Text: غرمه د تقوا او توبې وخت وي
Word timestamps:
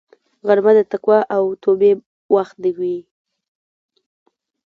غرمه 0.47 0.71
د 0.77 0.79
تقوا 0.91 1.19
او 1.35 1.43
توبې 1.63 1.91
وخت 2.33 2.57
وي 2.79 2.97